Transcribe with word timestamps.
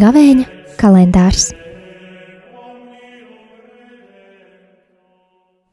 Gavēņa 0.00 0.46
kalendārs 0.80 1.50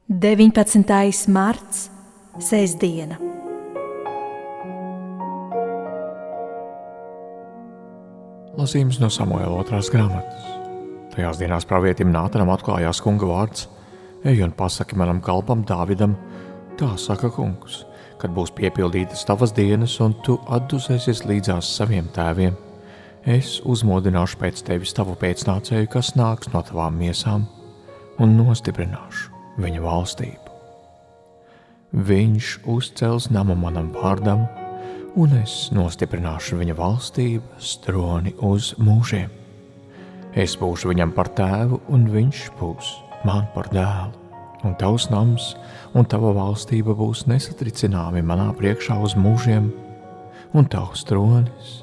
19. 0.08 1.30
marts, 1.30 1.86
Sēsdiena. 2.42 3.16
Lasījums 8.58 8.98
no 8.98 9.08
Samuēla 9.14 9.62
otrās 9.62 9.88
grāmatas. 9.94 10.57
Tajās 11.18 11.40
dienās 11.40 11.64
pravietim 11.66 12.12
Nātanam 12.14 12.52
atklājās 12.54 13.00
kunga 13.02 13.26
vārds: 13.26 13.64
Ej 14.22 14.44
un 14.46 14.52
pasaki 14.54 14.94
manam 14.94 15.18
kalpam 15.18 15.64
Dāvidam, 15.66 16.12
tā 16.78 16.92
saka 16.94 17.26
kungs, 17.34 17.80
kad 18.22 18.30
būs 18.36 18.52
piepildītas 18.54 19.24
tavas 19.26 19.50
dienas 19.50 19.96
un 19.98 20.14
tu 20.22 20.36
atdusēsies 20.46 21.24
līdzās 21.26 21.72
saviem 21.74 22.06
tēviem 22.14 22.54
es 23.26 23.56
uzmodināšu 23.66 24.38
pēc 24.38 24.62
tevis 24.68 24.94
tavu 24.94 25.16
pēcnācēju, 25.18 25.90
kas 25.90 26.12
nāks 26.14 26.52
no 26.52 26.62
tavām 26.62 26.94
miesām, 27.02 27.48
un 28.22 28.38
nostiprināšu 28.38 29.58
viņa 29.58 29.82
valstību. 29.82 30.54
Viņš 31.98 32.52
uzcels 32.70 33.26
namu 33.34 33.58
manam 33.58 33.90
vārdam, 33.90 34.46
un 35.18 35.34
es 35.42 35.66
nostiprināšu 35.74 36.62
viņa 36.62 36.78
valstības 36.78 37.74
troni 37.82 38.36
uz 38.38 38.76
mūžiem. 38.78 39.47
Es 40.36 40.56
būšu 40.60 40.92
viņam 40.92 41.12
par 41.16 41.30
tēvu, 41.36 41.80
un 41.88 42.08
viņš 42.12 42.42
būs 42.58 42.92
man 43.28 43.46
par 43.54 43.70
dēlu. 43.72 44.12
Un 44.66 44.74
tavs 44.74 45.06
nams 45.12 45.52
un 45.96 46.06
tava 46.10 46.32
valstība 46.34 46.96
būs 46.98 47.26
nesatricināmi 47.30 48.24
manā 48.26 48.50
priekšā 48.58 48.98
uz 49.00 49.14
mūžiem, 49.18 49.70
un 50.52 50.66
tavs 50.72 51.06
tronis 51.08 51.78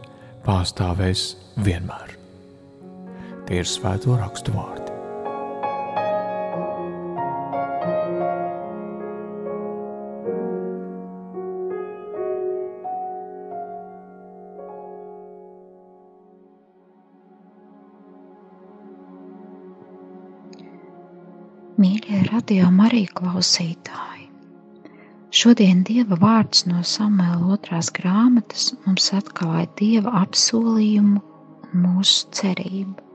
pastāvēs 0.46 1.30
vienmēr. 1.66 2.18
Tie 3.46 3.62
ir 3.62 3.70
svēto 3.70 4.18
rakstu 4.20 4.54
vārdi. 4.58 4.85
Mīļie 21.86 22.20
radio 22.32 22.68
Marija 22.74 23.12
klausītāji! 23.18 24.24
Šodien 25.40 25.84
Dieva 25.86 26.18
vārds 26.24 26.64
no 26.70 26.80
Samuela 26.92 27.52
otrās 27.56 27.92
grāmatas 27.98 28.72
mums 28.86 29.12
atklāja 29.18 29.68
Dieva 29.82 30.14
apsolījumu 30.24 31.22
un 31.68 31.84
mūsu 31.84 32.32
cerību. 32.40 33.06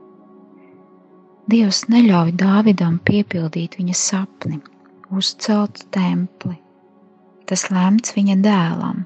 Dievs 1.51 1.81
neļauj 1.91 2.31
Dāvidam 2.43 2.95
piepildīt 3.11 3.75
viņa 3.81 3.97
sapni, 4.03 4.61
uzcelt 5.19 5.83
templi. 5.97 6.55
Tas 7.51 7.67
lemts 7.75 8.15
viņa 8.15 8.39
dēlam, 8.47 9.03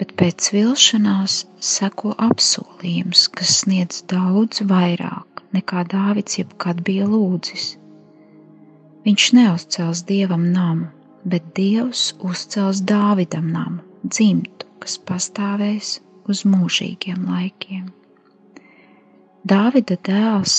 bet 0.00 0.16
pēc 0.18 0.50
vilšanās 0.56 1.44
seko 1.72 2.16
apsolījums, 2.30 3.28
kas 3.30 3.60
sniedz 3.62 4.02
daudz 4.10 4.66
vairāk 4.74 5.44
nekā 5.54 5.86
Dāvids 5.94 6.42
jebkad 6.42 6.82
bija 6.90 7.06
lūdzis. 7.14 7.76
Viņš 9.08 9.26
neuzcels 9.32 10.02
dievam 10.04 10.42
namu, 10.52 10.90
bet 11.24 11.46
Dievs 11.56 12.10
uzcels 12.28 12.82
Dāvidam 12.84 13.46
namu, 13.54 13.80
dzimtu, 14.04 14.66
kas 14.84 14.98
pastāvēs 15.08 15.94
uz 16.28 16.42
mūžīgiem 16.44 17.22
laikiem. 17.30 17.86
Dāvida 19.48 19.96
dēls 20.10 20.58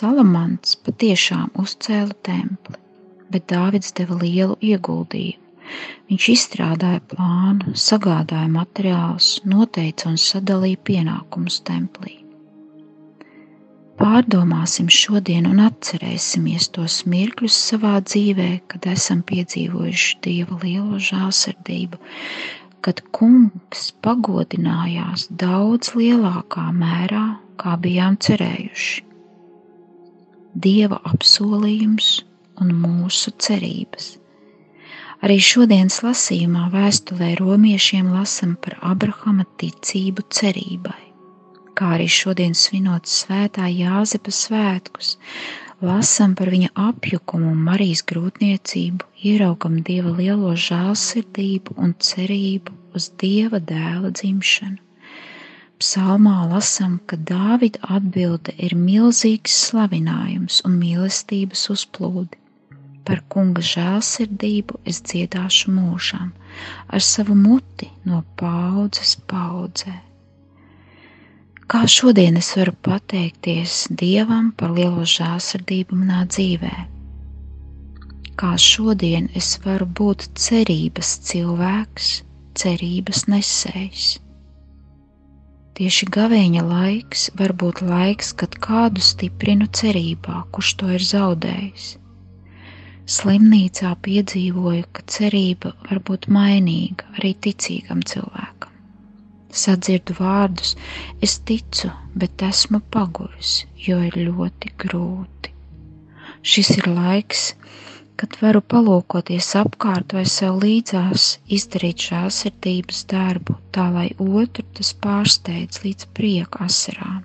Salamans 0.00 0.74
patiešām 0.82 1.54
uzcēla 1.62 2.18
templi, 2.26 2.82
bet 3.30 3.46
Dāvids 3.54 3.94
deva 3.94 4.18
lielu 4.18 4.58
ieguldījumu. 4.72 5.70
Viņš 6.10 6.30
izstrādāja 6.34 7.06
plānu, 7.14 7.78
sagādāja 7.86 8.50
materiālus, 8.50 9.36
noteica 9.46 10.10
un 10.10 10.18
sadalīja 10.26 10.82
pienākumus 10.90 11.62
templī. 11.70 12.25
Pārdomāsim 13.96 14.90
šodien 14.92 15.46
un 15.48 15.60
atcerēsimies 15.64 16.66
tos 16.76 16.98
mirkļus 17.08 17.54
savā 17.70 17.94
dzīvē, 18.04 18.48
kad 18.68 18.88
esam 18.92 19.22
piedzīvojuši 19.24 20.18
Dieva 20.26 20.58
lielo 20.60 20.98
žēlsirdību, 21.00 22.00
kad 22.84 23.00
Kungs 23.16 23.86
pagodinājās 24.04 25.24
daudz 25.40 25.94
lielākā 25.96 26.66
mērā, 26.76 27.24
kā 27.56 27.78
bijām 27.80 28.20
cerējuši. 28.20 29.06
Dieva 30.66 31.00
apsolījums 31.14 32.12
un 32.60 32.76
mūsu 32.84 33.32
cerības. 33.48 34.12
Arī 35.24 35.40
šodienas 35.40 36.02
lasījumā 36.04 36.68
vēstulē 36.76 37.32
romiešiem 37.40 38.12
lasam 38.12 38.58
par 38.60 38.76
Abrahama 38.92 39.48
ticību 39.56 40.28
cerībai 40.28 41.05
kā 41.78 41.92
arī 41.96 42.06
šodien 42.12 42.54
svinot 42.56 43.10
svētā 43.10 43.66
Jāzepa 43.72 44.32
svētkus, 44.38 45.12
lasam 45.84 46.34
par 46.38 46.50
viņa 46.54 46.70
apjukumu 46.86 47.52
un 47.52 47.60
Marijas 47.68 48.02
grūtniecību, 48.12 49.06
ieraugam 49.32 49.82
Dieva 49.88 50.14
lielo 50.20 50.54
žēlsirdību 50.68 51.76
un 51.76 51.92
cerību 52.08 52.74
uz 52.96 53.10
Dieva 53.22 53.60
dēla 53.72 54.12
dzimšanu. 54.16 54.80
Psalmā 55.82 56.38
lasam, 56.48 56.96
ka 57.04 57.18
Dāvida 57.30 57.82
atbilde 57.98 58.54
ir 58.68 58.72
milzīgs 58.80 59.58
slavinājums 59.66 60.62
un 60.64 60.78
mīlestības 60.80 61.66
uzplūdi. 61.74 62.40
Par 63.06 63.20
kunga 63.34 63.66
žēlsirdību 63.74 64.80
es 64.92 65.02
dziedāšu 65.10 65.76
mūžām, 65.76 66.32
ar 66.88 67.04
savu 67.10 67.36
muti 67.42 67.92
no 68.08 68.24
paudzes 68.40 69.18
paudzē. 69.34 70.05
Kā 71.72 71.80
šodien 71.90 72.36
es 72.38 72.48
varu 72.54 72.72
pateikties 72.86 73.72
Dievam 74.00 74.52
par 74.58 74.70
lielo 74.74 75.02
žēlsirdību 75.12 75.96
manā 75.98 76.20
dzīvē? 76.34 76.74
Kā 78.42 78.50
šodien 78.64 79.26
es 79.40 79.48
varu 79.64 79.88
būt 80.00 80.28
cerības 80.44 81.10
cilvēks, 81.30 82.10
cerības 82.62 83.24
nesējs? 83.32 84.04
Tieši 85.80 86.08
gavēņa 86.18 86.62
laiks 86.68 87.26
var 87.40 87.56
būt 87.64 87.82
laiks, 87.88 88.30
kad 88.44 88.54
kādu 88.68 89.02
stiprinu 89.08 89.66
cerībā, 89.80 90.44
kurš 90.54 90.72
to 90.82 90.92
ir 91.00 91.08
zaudējis. 91.10 91.88
Slimnīcā 93.16 93.90
piedzīvoju, 94.06 94.86
ka 94.94 95.02
cerība 95.18 95.74
var 95.90 96.04
būt 96.12 96.30
mainīga 96.38 97.10
arī 97.18 97.34
ticīgam 97.48 98.06
cilvēkam 98.06 98.65
sadzirdu 99.52 100.16
vārdus, 100.18 100.74
es 101.22 101.38
ticu, 101.48 101.90
bet 102.14 102.42
esmu 102.42 102.80
paguris, 102.90 103.64
jo 103.86 103.98
ir 104.08 104.16
ļoti 104.28 104.72
grūti. 104.82 105.52
Šis 106.46 106.70
ir 106.78 106.88
laiks, 106.90 107.48
kad 108.20 108.36
varu 108.40 108.62
palūkoties 108.72 109.48
apkārt 109.60 110.14
vai 110.16 110.24
sev 110.30 110.60
līdzās, 110.62 111.26
izdarīt 111.52 112.06
žēlsirdības 112.08 113.04
darbu, 113.12 113.56
tā 113.76 113.86
lai 113.92 114.08
otru 114.22 114.64
tas 114.78 114.92
pārsteidz 115.04 115.82
līdz 115.84 116.08
prieka 116.16 116.64
asarām, 116.68 117.22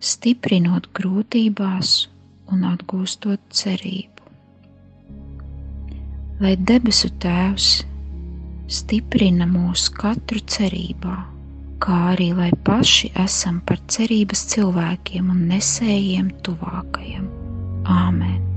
stiprinot 0.00 0.88
grūtībās 0.96 1.96
un 2.52 2.64
atgūstot 2.70 3.42
cerību. 3.62 4.10
Lai 6.44 6.54
debesu 6.70 7.10
Tēvs 7.22 7.68
stiprina 8.70 9.46
mūs 9.50 9.88
katru 9.92 10.40
cerībā, 10.56 11.16
kā 11.84 12.00
arī 12.14 12.30
lai 12.38 12.50
paši 12.66 13.12
esam 13.24 13.60
par 13.68 13.82
cerības 13.96 14.46
cilvēkiem 14.54 15.30
un 15.34 15.46
nesējiem 15.52 16.32
tuvākajiem. 16.46 17.28
Āmen! 17.84 18.53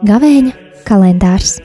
Gavēņa 0.00 0.52
kalendārs 0.88 1.58